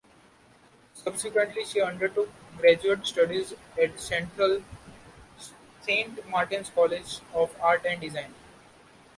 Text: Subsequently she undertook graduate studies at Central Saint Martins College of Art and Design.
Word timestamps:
Subsequently 0.95 1.63
she 1.63 1.79
undertook 1.79 2.27
graduate 2.57 3.05
studies 3.05 3.53
at 3.79 3.99
Central 3.99 4.63
Saint 5.83 6.27
Martins 6.27 6.71
College 6.73 7.19
of 7.35 7.55
Art 7.61 7.85
and 7.85 8.01
Design. 8.01 8.33